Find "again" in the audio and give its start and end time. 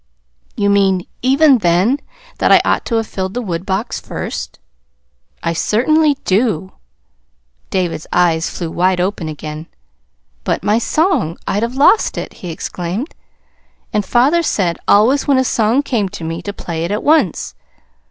9.29-9.67